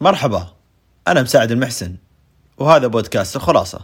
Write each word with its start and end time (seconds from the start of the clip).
مرحبا 0.00 0.48
أنا 1.08 1.22
مساعد 1.22 1.52
المحسن 1.52 1.96
وهذا 2.58 2.86
بودكاست 2.86 3.36
الخلاصة 3.36 3.80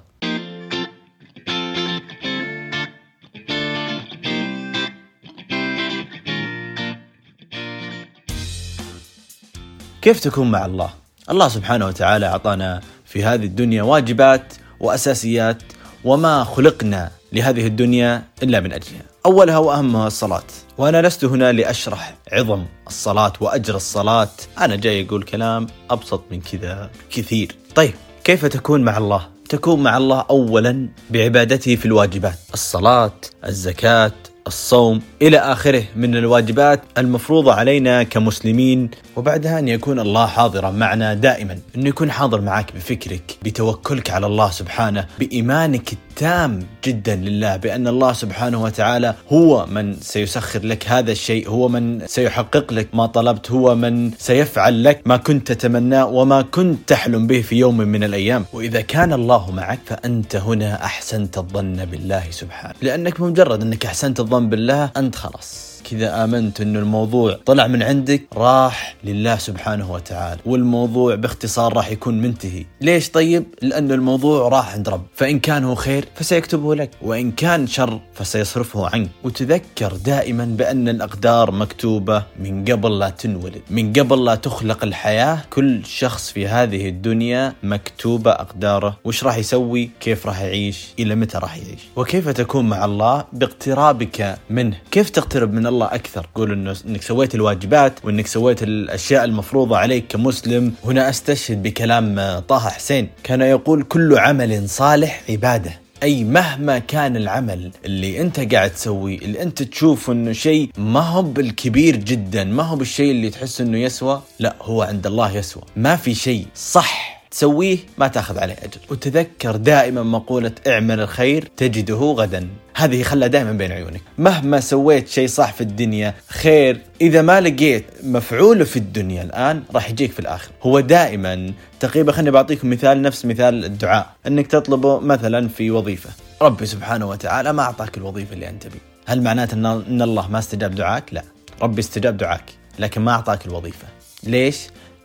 كيف 10.03 10.21
تكون 10.21 10.51
مع 10.51 10.67
الله؟ 10.67 10.91
الله 11.31 11.49
سبحانه 11.49 11.87
وتعالى 11.87 12.27
أعطانا 12.27 12.81
في 13.07 13.25
هذه 13.25 13.45
الدنيا 13.45 13.83
واجبات 13.83 14.55
وأساسيات 14.81 15.63
وما 16.05 16.45
خلقنا 16.45 17.11
لهذه 17.33 17.67
الدنيا 17.67 18.25
إلا 18.43 18.61
من 18.61 18.73
أجلها. 18.73 19.03
أولها 19.27 19.59
وأهمها 19.59 20.07
الصلاة. 20.07 20.43
وأنا 20.79 21.03
لست 21.03 21.25
هنا 21.25 21.53
لأشرح 21.53 22.15
عظم 22.33 22.65
الصلاة 22.87 23.33
وأجر 23.41 23.77
الصلاة. 23.77 24.29
أنا 24.59 24.77
جاي 24.77 25.07
أقول 25.07 25.23
كلام 25.23 25.67
أبسط 25.91 26.23
من 26.31 26.41
كذا 26.41 26.91
كثير. 27.11 27.57
طيب 27.75 27.95
كيف 28.25 28.47
تكون 28.47 28.83
مع 28.83 28.99
الله؟ 28.99 29.29
تكون 29.49 29.83
مع 29.83 29.97
الله 29.97 30.25
أولا 30.31 30.89
بعبادته 31.11 31.77
في 31.77 31.87
الواجبات. 31.87 32.39
الصلاة 32.55 33.21
الزكاة 33.47 34.13
الصوم 34.47 35.03
إلى 35.23 35.39
آخره 35.39 35.85
من 35.97 36.17
الواجبات 36.17 36.81
المفروضه 36.99 37.55
علينا 37.55 38.03
كمسلمين. 38.03 38.91
وبعدها 39.17 39.59
أن 39.59 39.69
يكون 39.69 40.01
الله 40.01 40.27
حاضرا 40.27 40.71
معنا 40.71 41.15
دائما 41.15 41.59
انه 41.77 41.89
يكون 41.89 42.11
حاضر 42.11 42.41
معك 42.41 42.73
بفكرك 42.75 43.37
بتوكلك 43.43 44.11
على 44.11 44.27
الله 44.27 44.51
سبحانه 44.51 45.07
بإيمانك 45.19 45.91
التام 46.21 46.67
جدا 46.85 47.17
لله 47.17 47.57
بأن 47.57 47.89
الله 47.89 48.13
سبحانه 48.13 48.63
وتعالى 48.63 49.15
هو 49.33 49.67
من 49.67 49.97
سيسخر 50.01 50.67
لك 50.67 50.89
هذا 50.89 51.13
الشيء 51.13 51.49
هو 51.49 51.69
من 51.69 52.07
سيحقق 52.07 52.73
لك 52.73 52.89
ما 52.95 53.07
طلبت 53.07 53.51
هو 53.51 53.75
من 53.75 54.11
سيفعل 54.19 54.85
لك 54.85 55.01
ما 55.07 55.17
كنت 55.17 55.53
تتمناه 55.53 56.07
وما 56.07 56.43
كنت 56.43 56.79
تحلم 56.87 57.27
به 57.27 57.41
في 57.43 57.57
يوم 57.57 57.77
من 57.77 58.05
الأيام. 58.05 58.45
وإذا 58.53 58.81
كان 58.81 59.13
الله 59.13 59.51
معك 59.51 59.81
فأنت 59.87 60.37
هنا 60.37 60.85
أحسنت 60.85 61.39
الظن 61.39 61.85
بالله 61.85 62.25
سبحانه. 62.31 62.75
لأنك 62.83 63.21
مجرد 63.21 63.63
أنك 63.63 63.87
أحسنت 63.87 64.21
الظن 64.21 64.49
بالله 64.49 64.91
أنت 64.97 65.17
خلاص. 65.17 65.70
كذا 65.81 66.25
آمنت 66.25 66.61
انه 66.61 66.79
الموضوع 66.79 67.39
طلع 67.47 67.67
من 67.67 67.83
عندك 67.83 68.23
راح 68.33 68.97
لله 69.05 69.37
سبحانه 69.37 69.93
وتعالى 69.93 70.41
والموضوع 70.47 71.15
باختصار 71.15 71.77
راح 71.77 71.91
يكون 71.91 72.21
منتهي. 72.21 72.65
ليش 72.81 73.11
طيب؟ 73.11 73.45
لأن 73.63 73.93
الموضوع 73.93 74.49
راح 74.49 74.73
عند 74.75 74.89
رب. 74.89 75.03
فإن 75.15 75.39
كان 75.39 75.65
هو 75.65 75.75
خير 75.75 76.05
فسيكتبه 76.15 76.75
لك 76.75 76.91
وإن 77.03 77.31
كان 77.31 77.67
شر 77.67 78.01
فسيصرفه 78.15 78.89
عنك. 78.95 79.09
وتذكر 79.25 79.93
دائما 79.93 80.45
بأن 80.45 80.89
الأقدار 80.89 81.51
مكتوبة 81.51 82.25
من 82.39 82.65
قبل 82.65 82.99
لا 82.99 83.11
تنولد 83.11 83.63
من 83.71 83.93
قبل 83.93 84.25
لا 84.25 84.35
تخلق 84.35 84.85
الحياة. 84.85 85.39
كل 85.51 85.85
شخص 85.85 86.31
في 86.31 86.49
هذه 86.49 86.89
الدنيا 86.89 87.55
مكتوبة 87.63 88.31
أقداره. 88.31 88.97
وش 89.05 89.25
راح 89.25 89.37
يسوي؟ 89.37 89.91
كيف 90.01 90.27
راح 90.27 90.41
يعيش؟ 90.41 90.89
إلى 90.99 91.15
متى 91.15 91.39
راح 91.39 91.57
يعيش؟ 91.57 91.81
وكيف 91.97 92.29
تكون 92.29 92.69
مع 92.69 92.85
الله 92.85 93.25
باقترابك 93.33 94.39
منه؟ 94.51 94.77
كيف 94.91 95.11
تقترب 95.11 95.53
من 95.53 95.67
الله 95.71 95.87
أكثر. 95.87 96.27
قول 96.35 96.53
إنه 96.53 96.77
إنك 96.87 97.03
سويت 97.03 97.35
الواجبات 97.35 98.05
وإنك 98.05 98.27
سويت 98.27 98.63
الأشياء 98.63 99.25
المفروضة 99.25 99.77
عليك 99.77 100.05
كمسلم. 100.09 100.73
هنا 100.85 101.09
أستشهد 101.11 101.63
بكلام 101.63 102.39
طه 102.49 102.69
حسين. 102.69 103.09
كان 103.25 103.41
يقول 103.41 103.83
كل 103.83 104.19
عمل 104.19 104.69
صالح 104.69 105.23
عبادة. 105.29 105.81
أي 106.03 106.25
مهما 106.25 106.79
كان 106.79 107.17
العمل 107.17 107.71
اللي 107.85 108.21
أنت 108.21 108.55
قاعد 108.55 108.71
تسويه 108.71 109.19
اللي 109.19 109.43
أنت 109.43 109.63
تشوف 109.63 110.11
إنه 110.11 110.33
شيء 110.33 110.71
ما 110.79 111.01
هو 111.01 111.23
بالكبير 111.23 111.97
جدا 111.97 112.45
ما 112.45 112.63
هو 112.63 112.77
بالشيء 112.77 113.11
اللي 113.11 113.31
تحس 113.31 113.61
إنه 113.61 113.79
يسوى 113.79 114.23
لا 114.39 114.57
هو 114.63 114.83
عند 114.83 115.07
الله 115.07 115.37
يسوى. 115.37 115.63
ما 115.77 115.97
في 115.97 116.15
شيء 116.15 116.47
صح 116.55 117.20
تسويه 117.31 117.79
ما 117.99 118.09
تاخذ 118.09 118.39
عليه 118.39 118.55
أجر. 118.55 118.81
وتذكر 118.91 119.57
دائما 119.57 120.03
مقولة 120.03 120.53
اعمل 120.67 121.01
الخير 121.01 121.49
تجده 121.57 121.97
غدا. 121.97 122.49
هذه 122.77 123.03
خلها 123.03 123.29
دائما 123.29 123.53
بين 123.53 123.73
عيونك. 123.73 124.01
مهما 124.19 124.61
سويت 124.61 125.09
شيء 125.09 125.29
صح 125.29 125.53
في 125.53 125.61
الدنيا 125.61 126.15
خير 126.29 126.81
إذا 127.01 127.23
ما 127.23 127.41
لقيت 127.41 127.85
مفعوله 128.03 128.65
في 128.65 128.77
الدنيا 128.77 129.23
الآن 129.23 129.63
راح 129.75 129.91
يجيك 129.91 130.13
في 130.13 130.19
الآخر 130.21 130.51
هو 130.63 130.81
دائما 130.81 131.53
تقريبا 131.81 132.13
خليني 132.13 132.31
بعطيكم 132.31 132.71
مثال 132.71 133.03
نفس 133.03 133.25
مثال 133.25 133.65
الدعاء. 133.65 134.11
إنك 134.27 134.47
تطلبه 134.47 135.01
مثلا 135.01 135.49
في 135.49 135.71
وظيفة. 135.71 136.11
ربي 136.43 136.67
سبحانه 136.67 137.09
وتعالى 137.09 137.53
ما 137.53 137.63
أعطاك 137.63 137.97
الوظيفة 137.97 138.33
اللي 138.35 138.49
أنت 138.49 138.67
بي 138.67 138.79
هل 139.07 139.23
معناته 139.23 139.55
إن 139.55 140.03
الله 140.03 140.29
ما 140.29 140.39
استجاب 140.39 140.75
دعاك؟ 140.75 141.15
لا. 141.15 141.23
ربي 141.63 141.81
استجاب 141.81 142.17
دعاك 142.17 142.45
لكن 142.79 143.01
ما 143.01 143.13
أعطاك 143.13 143.47
الوظيفة. 143.47 143.87
ليش؟ 144.23 144.57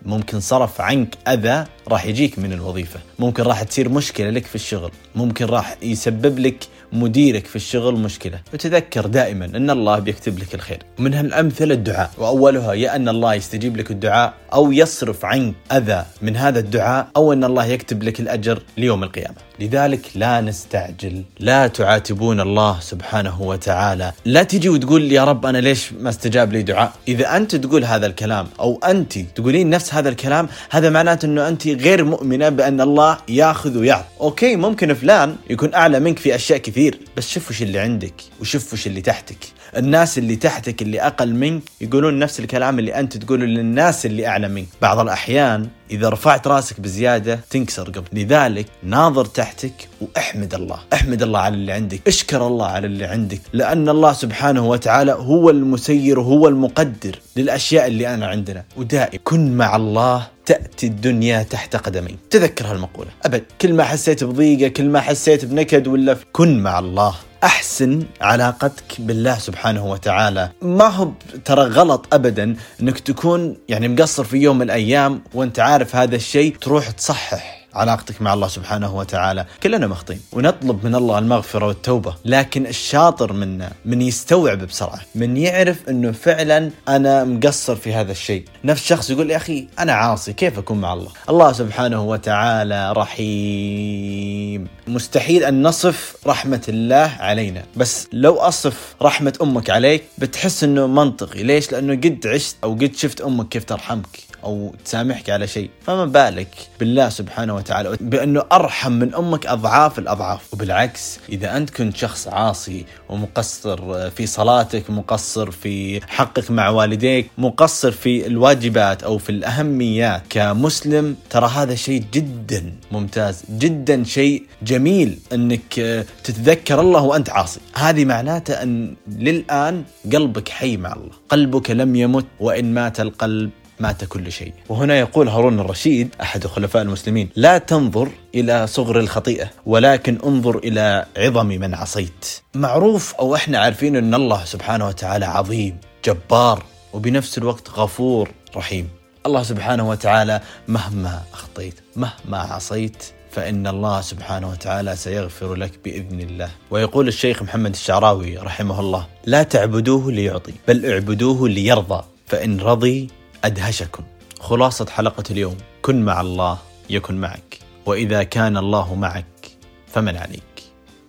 ممكن 0.05 0.39
صرف 0.39 0.81
عنك 0.81 1.15
أذى 1.27 1.65
راح 1.87 2.05
يجيك 2.05 2.39
من 2.39 2.53
الوظيفة، 2.53 2.99
ممكن 3.19 3.43
راح 3.43 3.63
تصير 3.63 3.89
مشكلة 3.89 4.29
لك 4.29 4.45
في 4.45 4.55
الشغل، 4.55 4.91
ممكن 5.15 5.45
راح 5.45 5.77
يسبب 5.81 6.39
لك 6.39 6.67
مديرك 6.93 7.45
في 7.45 7.55
الشغل 7.55 7.95
مشكلة، 7.95 8.39
وتذكر 8.53 9.05
دائما 9.05 9.45
أن 9.45 9.69
الله 9.69 9.99
بيكتب 9.99 10.39
لك 10.39 10.55
الخير، 10.55 10.79
من 10.99 11.13
هالأمثلة 11.13 11.73
الدعاء، 11.73 12.11
وأولها 12.17 12.73
يا 12.73 12.95
أن 12.95 13.09
الله 13.09 13.33
يستجيب 13.33 13.77
لك 13.77 13.91
الدعاء 13.91 14.33
أو 14.53 14.71
يصرف 14.71 15.25
عنك 15.25 15.53
أذى 15.71 16.05
من 16.21 16.37
هذا 16.37 16.59
الدعاء 16.59 17.07
أو 17.15 17.33
أن 17.33 17.43
الله 17.43 17.65
يكتب 17.65 18.03
لك 18.03 18.19
الأجر 18.19 18.61
ليوم 18.77 19.03
القيامة. 19.03 19.35
لذلك 19.59 20.09
لا 20.15 20.41
نستعجل. 20.41 21.23
لا 21.39 21.67
تعاتبون 21.67 22.39
الله 22.39 22.79
سبحانه 22.79 23.41
وتعالى. 23.41 24.11
لا 24.25 24.43
تجي 24.43 24.69
وتقول 24.69 25.11
يا 25.11 25.23
رب 25.23 25.45
أنا 25.45 25.57
ليش 25.57 25.93
ما 25.93 26.09
استجاب 26.09 26.53
لي 26.53 26.61
دعاء؟ 26.63 26.93
إذا 27.07 27.37
أنت 27.37 27.55
تقول 27.55 27.85
هذا 27.85 28.05
الكلام 28.05 28.47
أو 28.59 28.79
أنت 28.83 29.19
تقولين 29.19 29.69
نفس 29.69 29.93
هذا 29.93 30.09
الكلام 30.09 30.47
هذا 30.69 30.89
معناته 30.89 31.25
أنه 31.25 31.47
أنت 31.47 31.67
غير 31.67 32.03
مؤمنة 32.03 32.49
بأن 32.49 32.81
الله 32.81 33.17
ياخذ 33.29 33.77
ويعطي. 33.77 34.05
أوكي 34.21 34.55
ممكن 34.55 34.93
فلان 34.93 35.35
يكون 35.49 35.73
أعلى 35.73 35.99
منك 35.99 36.19
في 36.19 36.35
أشياء 36.35 36.59
كثير 36.59 36.99
بس 37.17 37.29
شوف 37.29 37.49
وش 37.49 37.61
اللي 37.61 37.79
عندك 37.79 38.13
وشوف 38.41 38.73
وش 38.73 38.87
اللي 38.87 39.01
تحتك. 39.01 39.37
الناس 39.77 40.17
اللي 40.17 40.35
تحتك 40.35 40.81
اللي 40.81 41.01
أقل 41.01 41.33
منك 41.33 41.63
يقولون 41.81 42.19
نفس 42.19 42.39
الكلام 42.39 42.79
اللي 42.79 42.95
أنت 42.99 43.17
تقوله 43.17 43.45
للناس 43.45 44.05
اللي 44.05 44.27
أعلى 44.27 44.47
منك. 44.47 44.67
بعض 44.81 44.99
الأحيان 44.99 45.67
إذا 45.91 46.09
رفعت 46.09 46.47
راسك 46.47 46.79
بزيادة 46.79 47.39
تنكسر 47.49 47.89
قبل. 47.89 48.07
لذلك 48.13 48.65
ناظر 48.83 49.25
تحتك 49.25 49.73
وأحمد 50.01 50.53
الله. 50.53 50.79
أحمد 50.93 51.23
الله 51.23 51.39
على 51.39 51.55
اللي 51.55 51.71
عندك. 51.71 52.07
أشكر 52.07 52.47
الله 52.47 52.65
على 52.65 52.87
اللي 52.87 53.05
عندك. 53.05 53.41
لأن 53.53 53.89
الله 53.89 54.13
سبحانه 54.13 54.67
وتعالى 54.69 55.11
هو 55.11 55.49
المسير 55.49 56.19
وهو 56.19 56.47
المقدر 56.47 57.19
للأشياء 57.35 57.87
اللي 57.87 58.13
أنا 58.13 58.27
عندنا. 58.27 58.63
ودائما 58.77 59.19
كن 59.23 59.57
مع 59.57 59.75
الله 59.75 60.27
تأتي 60.45 60.87
الدنيا 60.87 61.43
تحت 61.43 61.75
قدمي 61.75 62.15
تذكر 62.29 62.65
هالمقولة. 62.65 63.09
أبد. 63.23 63.43
كل 63.61 63.73
ما 63.73 63.83
حسيت 63.83 64.23
بضيقة 64.23 64.67
كل 64.67 64.89
ما 64.89 64.99
حسيت 64.99 65.45
بنكد 65.45 65.87
ولا 65.87 66.17
كن 66.31 66.59
مع 66.59 66.79
الله. 66.79 67.15
أحسن 67.45 68.05
علاقتك 68.21 68.83
بالله 68.99 69.37
سبحانه 69.39 69.85
وتعالى. 69.85 70.49
ما 70.61 70.87
هو 70.87 71.11
ترى 71.45 71.61
غلط 71.61 72.13
ابدا 72.13 72.55
إنك 72.81 72.99
تكون 72.99 73.57
يعني 73.69 73.87
مقصر 73.87 74.23
في 74.23 74.37
يوم 74.37 74.55
من 74.55 74.61
الأيام 74.61 75.21
وأنت 75.33 75.59
عارف 75.59 75.95
هذا 75.95 76.15
الشيء 76.15 76.55
تروح 76.55 76.89
تصحح. 76.89 77.54
علاقتك 77.75 78.21
مع 78.21 78.33
الله 78.33 78.47
سبحانه 78.47 78.95
وتعالى. 78.95 79.45
كلنا 79.63 79.87
مخطئين 79.87 80.21
ونطلب 80.31 80.85
من 80.85 80.95
الله 80.95 81.19
المغفرة 81.19 81.67
والتوبة 81.67 82.15
لكن 82.25 82.67
الشاطر 82.67 83.33
منا 83.33 83.71
من 83.85 84.01
يستوعب 84.01 84.57
بسرعة 84.57 84.99
من 85.15 85.37
يعرف 85.37 85.89
أنه 85.89 86.11
فعلا 86.11 86.71
أنا 86.87 87.23
مقصر 87.23 87.75
في 87.75 87.93
هذا 87.93 88.11
الشيء. 88.11 88.45
نفس 88.63 88.85
شخص 88.85 89.09
يقول 89.09 89.31
يا 89.31 89.37
أخي 89.37 89.67
أنا 89.79 89.93
عاصي 89.93 90.33
كيف 90.33 90.57
أكون 90.57 90.81
مع 90.81 90.93
الله؟ 90.93 91.11
الله 91.29 91.51
سبحانه 91.51 92.03
وتعالى 92.03 92.91
رحيم. 92.91 94.67
مستحيل 94.87 95.43
أن 95.43 95.63
نصف 95.63 96.15
رحمة 96.27 96.61
الله 96.69 97.15
علينا 97.19 97.63
بس 97.75 98.07
لو 98.13 98.35
أصف 98.35 98.95
رحمة 99.01 99.33
أمك 99.41 99.69
عليك 99.69 100.03
بتحس 100.17 100.63
أنه 100.63 100.87
منطقي. 100.87 101.43
ليش؟ 101.43 101.71
لأنه 101.71 101.95
قد 101.95 102.27
عشت 102.27 102.55
أو 102.63 102.73
قد 102.73 102.91
شفت 102.95 103.21
أمك 103.21 103.47
كيف 103.47 103.63
ترحمك. 103.63 104.19
أو 104.45 104.75
تسامحك 104.85 105.29
على 105.29 105.47
شيء 105.47 105.69
فما 105.81 106.05
بالك 106.05 106.47
بالله 106.79 107.09
سبحانه 107.09 107.55
وتعالى 107.55 107.97
بأنه 108.01 108.43
أرحم 108.51 108.91
من 108.91 109.15
أمك 109.15 109.47
أضعاف 109.47 109.99
الأضعاف. 109.99 110.53
وبالعكس 110.53 111.19
إذا 111.29 111.57
أنت 111.57 111.69
كنت 111.69 111.97
شخص 111.97 112.27
عاصي 112.27 112.85
ومقصر 113.09 114.09
في 114.09 114.25
صلاتك 114.25 114.89
مقصر 114.89 115.51
في 115.51 116.01
حقك 116.07 116.51
مع 116.51 116.69
والديك 116.69 117.29
مقصر 117.37 117.91
في 117.91 118.27
الواجبات 118.27 119.03
أو 119.03 119.17
في 119.17 119.29
الأهميات 119.29 120.21
كمسلم 120.29 121.15
ترى 121.29 121.47
هذا 121.47 121.75
شيء 121.75 122.03
جدا 122.13 122.73
ممتاز 122.91 123.43
جدا 123.49 124.03
شيء 124.03 124.43
جميل 124.63 125.19
إنك 125.33 126.05
تتذكر 126.23 126.81
الله 126.81 127.01
وأنت 127.01 127.29
عاصي. 127.29 127.59
هذه 127.75 128.05
معناته 128.05 128.53
أن 128.63 128.95
للآن 129.07 129.83
قلبك 130.13 130.49
حي 130.49 130.77
مع 130.77 130.93
الله 130.93 131.11
قلبك 131.29 131.71
لم 131.71 131.95
يمت 131.95 132.25
وإن 132.39 132.73
مات 132.73 132.99
القلب 132.99 133.49
مات 133.79 134.03
كل 134.03 134.31
شيء. 134.31 134.53
وهنا 134.69 134.99
يقول 134.99 135.27
هارون 135.27 135.59
الرشيد 135.59 136.15
أحد 136.21 136.47
خلفاء 136.47 136.81
المسلمين 136.81 137.29
لا 137.35 137.57
تنظر 137.57 138.09
إلى 138.35 138.67
صغر 138.67 138.99
الخطيئة 138.99 139.49
ولكن 139.65 140.17
انظر 140.25 140.57
إلى 140.57 141.05
عظم 141.17 141.45
من 141.45 141.75
عصيت. 141.75 142.25
معروف 142.53 143.13
أو 143.13 143.35
إحنا 143.35 143.59
عارفين 143.59 143.95
أن 143.95 144.13
الله 144.13 144.45
سبحانه 144.45 144.87
وتعالى 144.87 145.25
عظيم 145.25 145.77
جبار 146.05 146.63
وبنفس 146.93 147.37
الوقت 147.37 147.69
غفور 147.69 148.29
رحيم. 148.55 148.89
الله 149.25 149.43
سبحانه 149.43 149.89
وتعالى 149.89 150.41
مهما 150.67 151.21
أخطيت 151.33 151.75
مهما 151.95 152.37
عصيت 152.37 153.03
فإن 153.31 153.67
الله 153.67 154.01
سبحانه 154.01 154.49
وتعالى 154.49 154.95
سيغفر 154.95 155.55
لك 155.55 155.71
بإذن 155.83 156.19
الله. 156.21 156.49
ويقول 156.71 157.07
الشيخ 157.07 157.43
محمد 157.43 157.71
الشعراوي 157.71 158.37
رحمه 158.37 158.79
الله 158.79 159.07
لا 159.25 159.43
تعبدوه 159.43 160.11
ليعطي 160.11 160.53
بل 160.67 160.85
اعبدوه 160.85 161.49
ليرضى 161.49 162.03
فإن 162.27 162.59
رضي 162.59 163.07
أدهشكم. 163.45 164.03
خلاصة 164.39 164.85
حلقة 164.89 165.23
اليوم 165.31 165.57
كن 165.81 166.05
مع 166.05 166.21
الله 166.21 166.57
يكن 166.89 167.17
معك. 167.21 167.59
وإذا 167.85 168.23
كان 168.23 168.57
الله 168.57 168.95
معك 168.95 169.51
فمن 169.87 170.17
عليك. 170.17 170.63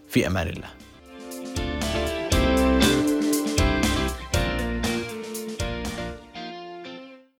في 0.09 0.27
أمان 0.27 0.49
الله. 0.49 0.76